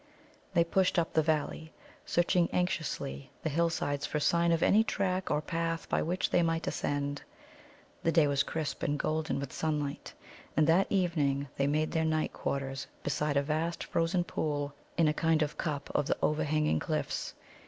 [0.55, 1.71] They pushed up the valley,
[2.07, 6.65] searching anxiously the hillsides for sign of any track or path by which they might
[6.65, 7.21] ascend.
[8.01, 10.11] The day was crisp and golden with sunlight.
[10.57, 15.13] And that evening they made their night quarters beside a vast frozen pool in a
[15.13, 17.35] kind of cup of the overhanging cliffs.